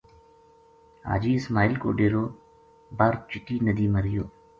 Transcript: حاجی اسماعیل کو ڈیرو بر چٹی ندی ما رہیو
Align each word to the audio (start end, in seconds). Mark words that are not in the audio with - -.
حاجی 1.07 1.33
اسماعیل 1.35 1.75
کو 1.83 1.87
ڈیرو 1.99 2.23
بر 2.97 3.11
چٹی 3.29 3.57
ندی 3.65 3.87
ما 3.93 3.99
رہیو 4.05 4.23